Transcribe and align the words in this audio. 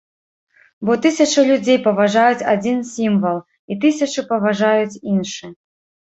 Бо 0.87 0.91
тысячы 1.01 1.41
людзей 1.49 1.75
паважаюць 1.87 2.45
адзін 2.53 2.79
сімвал, 2.93 3.37
і 3.75 3.77
тысячы 3.83 4.23
паважаюць 4.31 4.99
іншы. 5.17 5.45